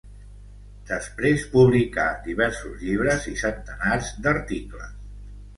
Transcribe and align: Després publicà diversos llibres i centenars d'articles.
Després 0.91 1.43
publicà 1.51 2.07
diversos 2.29 2.81
llibres 2.87 3.31
i 3.33 3.37
centenars 3.45 4.11
d'articles. 4.25 5.01